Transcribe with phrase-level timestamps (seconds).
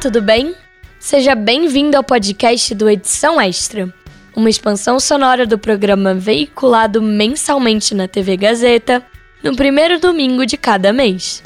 [0.00, 0.54] tudo bem?
[0.98, 3.92] Seja bem-vindo ao podcast do Edição Extra,
[4.34, 9.02] uma expansão sonora do programa veiculado mensalmente na TV Gazeta,
[9.42, 11.42] no primeiro domingo de cada mês.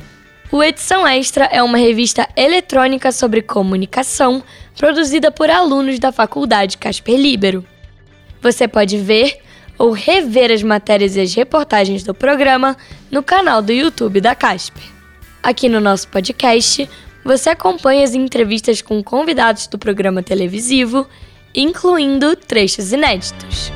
[0.51, 4.43] O Edição Extra é uma revista eletrônica sobre comunicação
[4.77, 7.65] produzida por alunos da Faculdade Casper Libero.
[8.43, 9.39] Você pode ver
[9.79, 12.77] ou rever as matérias e as reportagens do programa
[13.13, 14.83] no canal do YouTube da Casper.
[15.41, 16.89] Aqui no nosso podcast,
[17.25, 21.07] você acompanha as entrevistas com convidados do programa televisivo,
[21.55, 23.73] incluindo trechos inéditos.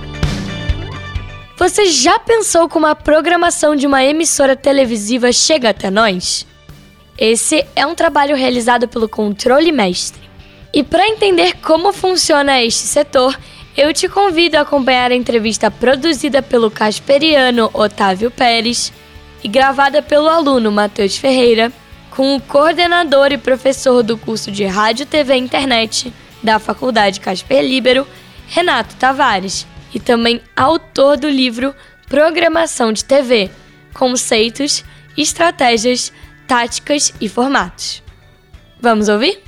[1.57, 6.47] Você já pensou como a programação de uma emissora televisiva chega até nós?
[7.17, 10.23] Esse é um trabalho realizado pelo Controle Mestre.
[10.73, 13.39] E para entender como funciona este setor,
[13.77, 18.93] eu te convido a acompanhar a entrevista produzida pelo casperiano Otávio Pérez
[19.43, 21.73] e gravada pelo aluno Matheus Ferreira
[22.15, 26.13] com o coordenador e professor do curso de Rádio, TV e Internet
[26.43, 28.07] da Faculdade Casper Libero,
[28.47, 31.75] Renato Tavares, e também autor do livro
[32.09, 33.51] Programação de TV:
[33.93, 34.85] Conceitos,
[35.17, 36.13] Estratégias,
[36.47, 38.03] Táticas e Formatos.
[38.81, 39.41] Vamos ouvir?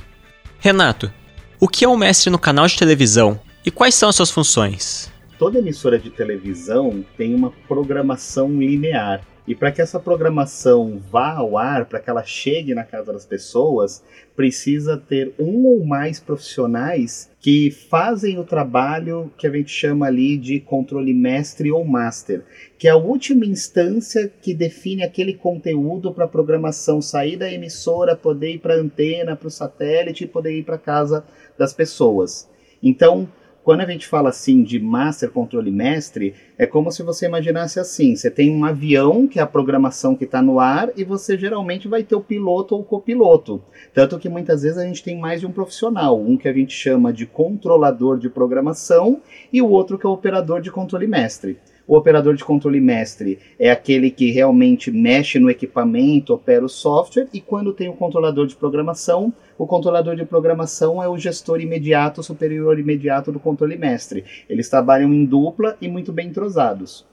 [0.59, 1.11] Renato,
[1.59, 5.11] o que é um mestre no canal de televisão e quais são as suas funções?
[5.39, 11.57] Toda emissora de televisão tem uma programação linear e para que essa programação vá ao
[11.57, 14.03] ar, para que ela chegue na casa das pessoas,
[14.35, 20.37] precisa ter um ou mais profissionais que fazem o trabalho que a gente chama ali
[20.37, 22.43] de controle mestre ou master,
[22.77, 28.17] que é a última instância que define aquele conteúdo para a programação sair da emissora,
[28.17, 31.23] poder ir para a antena, para o satélite poder ir para casa
[31.57, 32.49] das pessoas.
[32.83, 33.29] Então,
[33.67, 38.15] quando a gente fala assim de master controle mestre, é como se você imaginasse assim:
[38.15, 41.85] você tem um avião, que é a programação que está no ar, e você geralmente
[41.85, 43.61] vai ter o piloto ou o copiloto.
[43.93, 46.73] Tanto que muitas vezes a gente tem mais de um profissional, um que a gente
[46.73, 49.19] chama de controlador de programação
[49.51, 51.59] e o outro que é o operador de controle mestre.
[51.87, 57.29] O operador de controle mestre é aquele que realmente mexe no equipamento, opera o software,
[57.33, 62.21] e quando tem o controlador de programação, o controlador de programação é o gestor imediato,
[62.21, 64.25] superior imediato do controle mestre.
[64.49, 67.05] Eles trabalham em dupla e muito bem entrosados.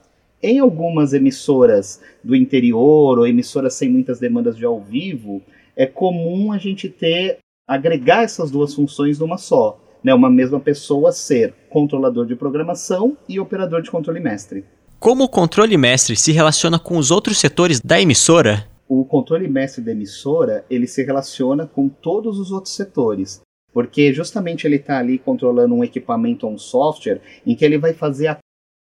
[0.43, 5.41] Em algumas emissoras do interior ou emissoras sem muitas demandas de ao vivo,
[5.73, 11.11] é comum a gente ter agregar essas duas funções numa só né, uma mesma pessoa
[11.11, 14.63] ser controlador de programação e operador de controle mestre.
[14.99, 18.67] Como o controle mestre se relaciona com os outros setores da emissora?
[18.87, 23.41] O controle mestre da emissora ele se relaciona com todos os outros setores,
[23.73, 27.91] porque justamente ele está ali controlando um equipamento ou um software em que ele vai
[27.91, 28.37] fazer a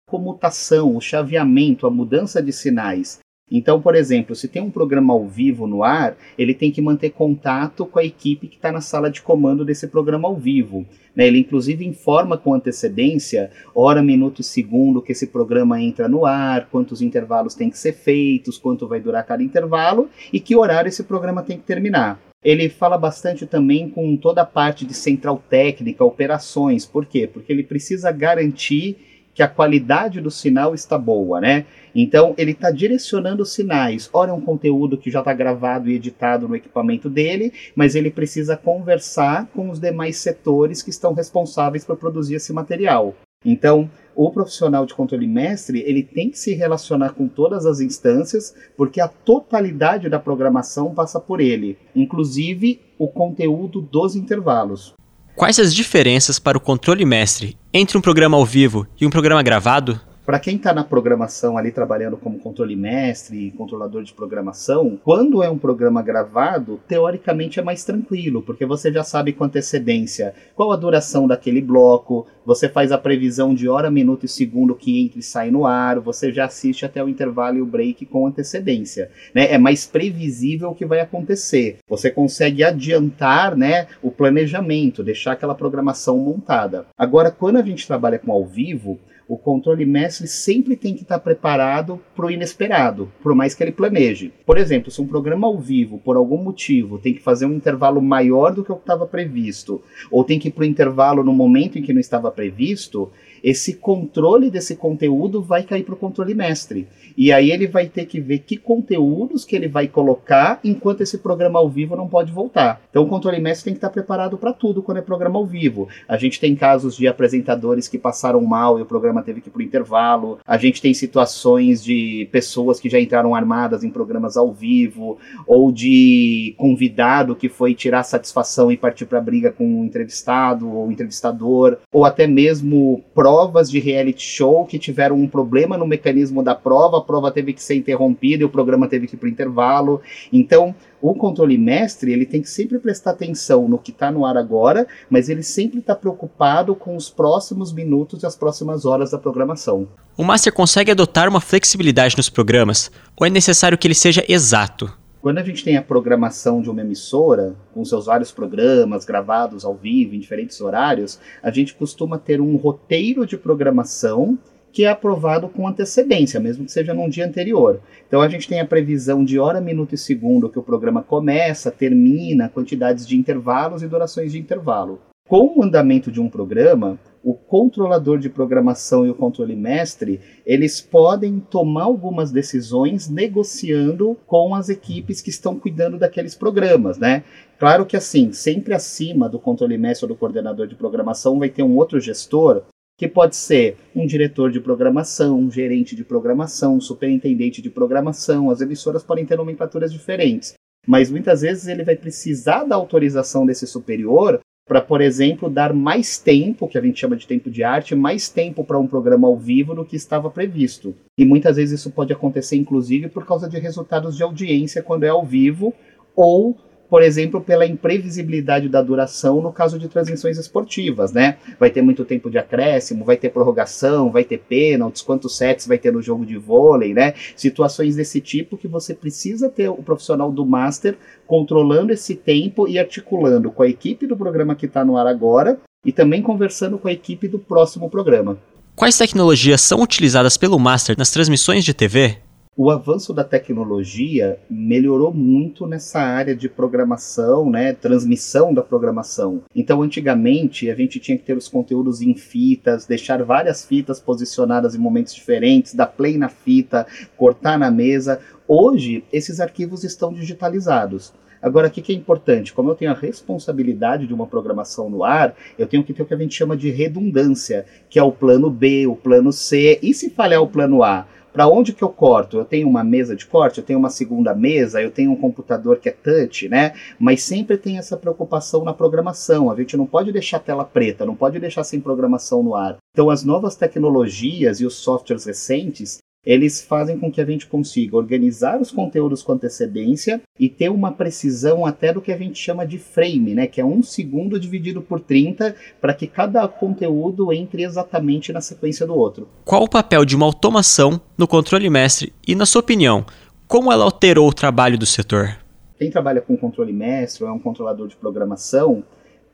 [0.06, 5.26] comutação, o chaveamento, a mudança de sinais então, por exemplo, se tem um programa ao
[5.28, 9.10] vivo no ar, ele tem que manter contato com a equipe que está na sala
[9.10, 10.86] de comando desse programa ao vivo.
[11.14, 11.26] Né?
[11.26, 16.68] Ele, inclusive, informa com antecedência, hora, minuto e segundo, que esse programa entra no ar,
[16.70, 21.04] quantos intervalos tem que ser feitos, quanto vai durar cada intervalo e que horário esse
[21.04, 22.18] programa tem que terminar.
[22.42, 26.84] Ele fala bastante também com toda a parte de central técnica, operações.
[26.84, 27.26] Por quê?
[27.26, 28.96] Porque ele precisa garantir
[29.34, 31.66] que a qualidade do sinal está boa, né?
[31.94, 34.08] Então ele está direcionando os sinais.
[34.12, 38.10] Ora é um conteúdo que já está gravado e editado no equipamento dele, mas ele
[38.10, 43.14] precisa conversar com os demais setores que estão responsáveis por produzir esse material.
[43.44, 48.54] Então, o profissional de controle mestre ele tem que se relacionar com todas as instâncias,
[48.76, 54.94] porque a totalidade da programação passa por ele, inclusive o conteúdo dos intervalos.
[55.36, 59.42] Quais as diferenças para o controle mestre entre um programa ao vivo e um programa
[59.42, 60.00] gravado?
[60.24, 65.42] Para quem está na programação ali trabalhando como controle mestre e controlador de programação, quando
[65.42, 70.72] é um programa gravado, teoricamente é mais tranquilo, porque você já sabe com antecedência qual
[70.72, 75.18] a duração daquele bloco, você faz a previsão de hora, minuto e segundo que entra
[75.18, 79.10] e sai no ar, você já assiste até o intervalo e o break com antecedência.
[79.34, 79.52] Né?
[79.52, 81.80] É mais previsível o que vai acontecer.
[81.86, 86.86] Você consegue adiantar né, o planejamento, deixar aquela programação montada.
[86.96, 88.98] Agora, quando a gente trabalha com ao vivo,
[89.28, 93.72] o controle mestre sempre tem que estar preparado para o inesperado, por mais que ele
[93.72, 94.32] planeje.
[94.44, 98.02] Por exemplo, se um programa ao vivo, por algum motivo, tem que fazer um intervalo
[98.02, 101.32] maior do que o que estava previsto, ou tem que ir para o intervalo no
[101.32, 103.10] momento em que não estava previsto,
[103.44, 106.88] esse controle desse conteúdo vai cair para o controle mestre.
[107.14, 111.18] E aí ele vai ter que ver que conteúdos que ele vai colocar enquanto esse
[111.18, 112.80] programa ao vivo não pode voltar.
[112.88, 115.88] Então o controle mestre tem que estar preparado para tudo quando é programa ao vivo.
[116.08, 119.52] A gente tem casos de apresentadores que passaram mal e o programa teve que ir
[119.52, 120.38] para intervalo.
[120.46, 125.70] A gente tem situações de pessoas que já entraram armadas em programas ao vivo ou
[125.72, 130.90] de convidado que foi tirar satisfação e partir para briga com o um entrevistado ou
[130.90, 136.54] entrevistador, ou até mesmo provas de reality show que tiveram um problema no mecanismo da
[136.54, 140.00] prova, a prova teve que ser interrompida e o programa teve que ir para intervalo.
[140.32, 140.74] Então,
[141.10, 144.86] o controle mestre ele tem que sempre prestar atenção no que está no ar agora,
[145.10, 149.86] mas ele sempre está preocupado com os próximos minutos e as próximas horas da programação.
[150.16, 152.90] O master consegue adotar uma flexibilidade nos programas,
[153.20, 154.90] ou é necessário que ele seja exato?
[155.20, 159.74] Quando a gente tem a programação de uma emissora, com seus vários programas gravados ao
[159.74, 164.38] vivo em diferentes horários, a gente costuma ter um roteiro de programação
[164.74, 167.80] que é aprovado com antecedência, mesmo que seja num dia anterior.
[168.08, 171.70] Então a gente tem a previsão de hora, minuto e segundo que o programa começa,
[171.70, 175.00] termina, quantidades de intervalos e durações de intervalo.
[175.28, 180.80] Com o andamento de um programa, o controlador de programação e o controle mestre, eles
[180.80, 187.24] podem tomar algumas decisões negociando com as equipes que estão cuidando daqueles programas, né?
[187.58, 191.62] Claro que assim, sempre acima do controle mestre ou do coordenador de programação vai ter
[191.62, 192.64] um outro gestor
[192.96, 198.50] que pode ser um diretor de programação, um gerente de programação, um superintendente de programação.
[198.50, 200.54] As emissoras podem ter nomenclaturas diferentes,
[200.86, 206.16] mas muitas vezes ele vai precisar da autorização desse superior para, por exemplo, dar mais
[206.16, 209.36] tempo, que a gente chama de tempo de arte, mais tempo para um programa ao
[209.36, 210.94] vivo do que estava previsto.
[211.18, 215.10] E muitas vezes isso pode acontecer, inclusive, por causa de resultados de audiência quando é
[215.10, 215.74] ao vivo,
[216.16, 216.56] ou
[216.88, 221.38] por exemplo, pela imprevisibilidade da duração no caso de transmissões esportivas, né?
[221.58, 225.78] Vai ter muito tempo de acréscimo, vai ter prorrogação, vai ter pênaltis, quantos sets vai
[225.78, 227.14] ter no jogo de vôlei, né?
[227.36, 230.96] Situações desse tipo que você precisa ter o profissional do master
[231.26, 235.58] controlando esse tempo e articulando com a equipe do programa que está no ar agora
[235.84, 238.38] e também conversando com a equipe do próximo programa.
[238.74, 242.18] Quais tecnologias são utilizadas pelo Master nas transmissões de TV?
[242.56, 249.42] O avanço da tecnologia melhorou muito nessa área de programação, né, transmissão da programação.
[249.54, 254.74] Então, antigamente, a gente tinha que ter os conteúdos em fitas, deixar várias fitas posicionadas
[254.74, 256.86] em momentos diferentes, dar play na fita,
[257.16, 258.20] cortar na mesa.
[258.46, 261.12] Hoje, esses arquivos estão digitalizados.
[261.42, 262.54] Agora, o que, é importante?
[262.54, 266.06] Como eu tenho a responsabilidade de uma programação no ar, eu tenho que ter o
[266.06, 269.78] que a gente chama de redundância, que é o plano B, o plano C.
[269.82, 271.06] E se falhar o plano A?
[271.34, 272.38] Para onde que eu corto?
[272.38, 275.78] Eu tenho uma mesa de corte, eu tenho uma segunda mesa, eu tenho um computador
[275.78, 276.74] que é touch, né?
[276.96, 279.50] Mas sempre tem essa preocupação na programação.
[279.50, 282.76] A gente não pode deixar a tela preta, não pode deixar sem programação no ar.
[282.92, 287.96] Então, as novas tecnologias e os softwares recentes, eles fazem com que a gente consiga
[287.96, 292.66] organizar os conteúdos com antecedência e ter uma precisão até do que a gente chama
[292.66, 293.46] de frame, né?
[293.46, 298.86] Que é um segundo dividido por 30, para que cada conteúdo entre exatamente na sequência
[298.86, 299.28] do outro.
[299.44, 303.04] Qual o papel de uma automação no controle mestre e, na sua opinião,
[303.46, 305.38] como ela alterou o trabalho do setor?
[305.78, 308.82] Quem trabalha com controle mestre ou é um controlador de programação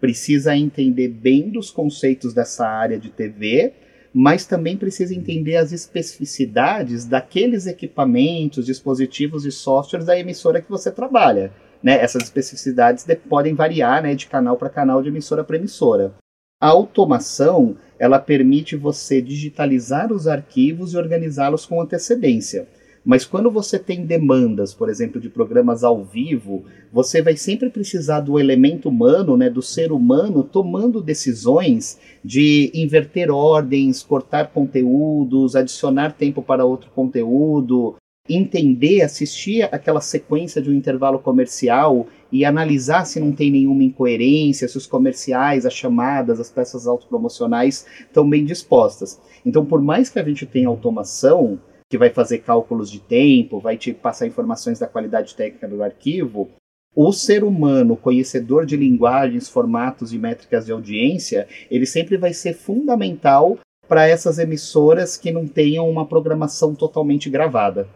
[0.01, 3.75] precisa entender bem dos conceitos dessa área de TV
[4.13, 10.91] mas também precisa entender as especificidades daqueles equipamentos, dispositivos e softwares da emissora que você
[10.91, 11.53] trabalha.
[11.83, 11.95] Né?
[12.01, 16.15] Essas especificidades podem variar né, de canal para canal, de emissora para emissora.
[16.61, 22.67] A automação ela permite você digitalizar os arquivos e organizá-los com antecedência.
[23.05, 28.21] Mas quando você tem demandas, por exemplo, de programas ao vivo, você vai sempre precisar
[28.21, 36.13] do elemento humano, né, do ser humano, tomando decisões de inverter ordens, cortar conteúdos, adicionar
[36.13, 37.97] tempo para outro conteúdo,
[38.29, 44.69] entender, assistir aquela sequência de um intervalo comercial e analisar se não tem nenhuma incoerência,
[44.69, 49.21] se os comerciais, as chamadas, as peças autopromocionais estão bem dispostas.
[49.45, 51.59] Então, por mais que a gente tenha automação,
[51.91, 56.49] que vai fazer cálculos de tempo, vai te passar informações da qualidade técnica do arquivo,
[56.95, 62.55] o ser humano, conhecedor de linguagens, formatos e métricas de audiência, ele sempre vai ser
[62.55, 67.89] fundamental para essas emissoras que não tenham uma programação totalmente gravada.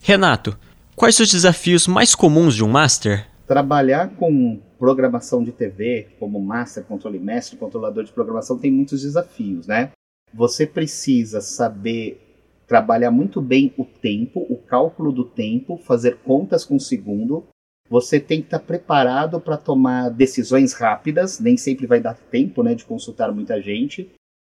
[0.00, 0.58] Renato,
[0.94, 3.26] quais os desafios mais comuns de um master?
[3.46, 9.66] Trabalhar com programação de TV, como master, controle mestre, controlador de programação, tem muitos desafios,
[9.66, 9.90] né?
[10.34, 12.27] Você precisa saber
[12.68, 17.48] trabalhar muito bem o tempo, o cálculo do tempo, fazer contas com o segundo.
[17.88, 22.74] Você tem que estar preparado para tomar decisões rápidas, nem sempre vai dar tempo né,
[22.74, 24.10] de consultar muita gente.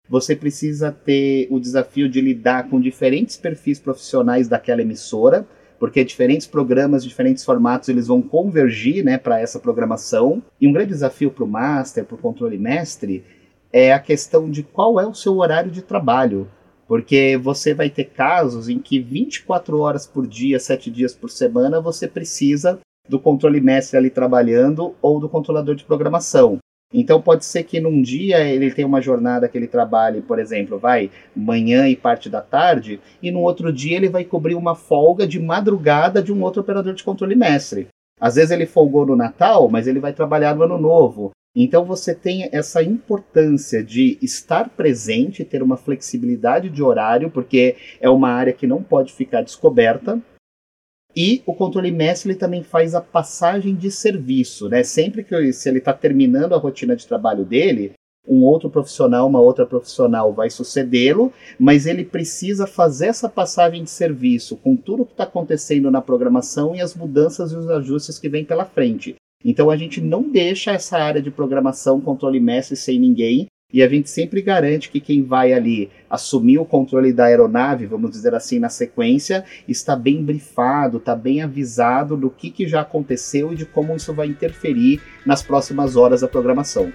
[0.08, 5.46] você precisa ter o desafio de lidar com diferentes perfis profissionais daquela emissora,
[5.78, 10.42] porque diferentes programas, diferentes formatos, eles vão convergir né, para essa programação.
[10.60, 13.24] E um grande desafio para o Master, para o controle mestre,
[13.72, 16.48] é a questão de qual é o seu horário de trabalho.
[16.94, 21.80] Porque você vai ter casos em que 24 horas por dia, 7 dias por semana,
[21.80, 26.58] você precisa do controle mestre ali trabalhando ou do controlador de programação.
[26.92, 30.78] Então pode ser que num dia ele tenha uma jornada que ele trabalhe, por exemplo,
[30.78, 35.26] vai manhã e parte da tarde, e no outro dia ele vai cobrir uma folga
[35.26, 37.88] de madrugada de um outro operador de controle mestre.
[38.20, 41.32] Às vezes ele folgou no Natal, mas ele vai trabalhar no Ano Novo.
[41.54, 48.10] Então você tem essa importância de estar presente, ter uma flexibilidade de horário, porque é
[48.10, 50.20] uma área que não pode ficar descoberta.
[51.16, 54.82] E o controle mestre ele também faz a passagem de serviço, né?
[54.82, 57.92] Sempre que se ele está terminando a rotina de trabalho dele,
[58.26, 63.90] um outro profissional, uma outra profissional vai sucedê-lo, mas ele precisa fazer essa passagem de
[63.90, 68.28] serviço com tudo que está acontecendo na programação e as mudanças e os ajustes que
[68.28, 69.14] vêm pela frente.
[69.44, 73.88] Então a gente não deixa essa área de programação, controle mestre sem ninguém, e a
[73.88, 78.60] gente sempre garante que quem vai ali assumir o controle da aeronave, vamos dizer assim,
[78.60, 83.66] na sequência, está bem brifado, está bem avisado do que, que já aconteceu e de
[83.66, 86.92] como isso vai interferir nas próximas horas da programação.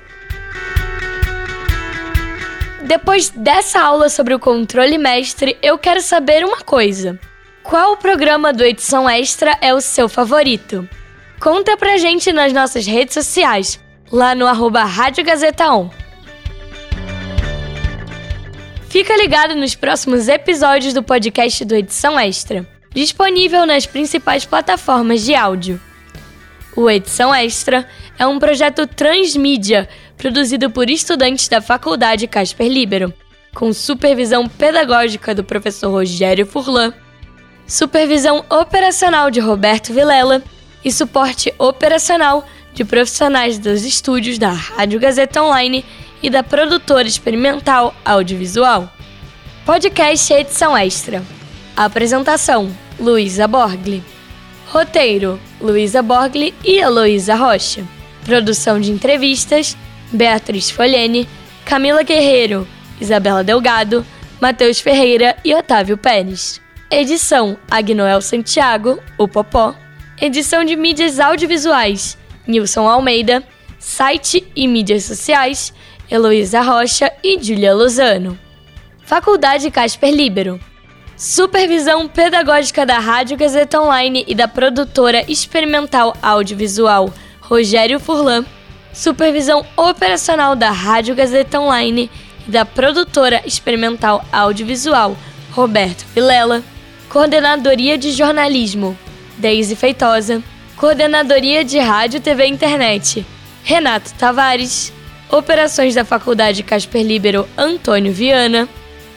[2.88, 7.20] Depois dessa aula sobre o controle mestre, eu quero saber uma coisa.
[7.62, 10.88] Qual programa do Edição Extra é o seu favorito?
[11.40, 13.80] Conta pra gente nas nossas redes sociais,
[14.12, 15.90] lá no arroba Rádio Gazeta On.
[18.90, 25.34] Fica ligado nos próximos episódios do podcast do Edição Extra, disponível nas principais plataformas de
[25.34, 25.80] áudio.
[26.76, 33.14] O Edição Extra é um projeto transmídia produzido por estudantes da Faculdade Casper Libero,
[33.56, 36.94] com supervisão pedagógica do professor Rogério Furlan,
[37.66, 40.44] supervisão operacional de Roberto Vilela
[40.84, 45.84] e suporte operacional de profissionais dos estúdios da Rádio Gazeta Online
[46.22, 48.92] e da produtora experimental audiovisual.
[49.66, 51.24] Podcast edição extra.
[51.76, 54.04] Apresentação: Luísa Borgli.
[54.68, 57.84] Roteiro: Luísa Borgli e Heloísa Rocha.
[58.26, 59.78] Produção de entrevistas:
[60.12, 61.28] Beatriz Folhene,
[61.66, 62.68] Camila Guerreiro,
[63.00, 64.06] Isabela Delgado,
[64.42, 66.62] Matheus Ferreira e Otávio Pérez.
[66.90, 69.76] Edição: Agnoel Santiago, o Popó.
[70.22, 73.42] Edição de mídias audiovisuais: Nilson Almeida.
[73.80, 75.74] Site e mídias sociais:
[76.12, 78.38] Heloísa Rocha e Julia Lozano.
[79.06, 80.60] Faculdade Casper Libero.
[81.16, 88.46] Supervisão pedagógica da Rádio Gazeta Online e da produtora experimental audiovisual Rogério Furlan.
[88.92, 92.12] Supervisão operacional da Rádio Gazeta Online
[92.46, 95.16] e da produtora experimental audiovisual
[95.52, 96.62] Roberto Vilela.
[97.08, 98.98] Coordenadoria de jornalismo
[99.40, 100.44] Deise Feitosa.
[100.76, 103.26] Coordenadoria de Rádio TV e Internet
[103.64, 104.94] Renato Tavares.
[105.30, 108.68] Operações da Faculdade Casper Libero Antônio Viana,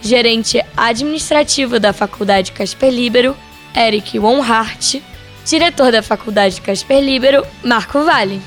[0.03, 3.35] gerente administrativo da Faculdade Casper Libero
[3.75, 5.01] Eric Wonhart,
[5.47, 8.43] diretor da Faculdade Casper Libero Marco Vale.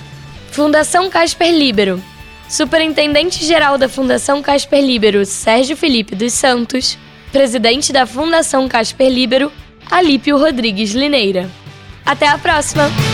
[0.51, 2.01] Fundação Casper Libero.
[2.47, 6.97] Superintendente-geral da Fundação Casper Libero Sérgio Felipe dos Santos,
[7.31, 9.51] presidente da Fundação Casper Libero
[9.89, 11.49] Alípio Rodrigues Lineira.
[12.05, 13.04] Até a próxima!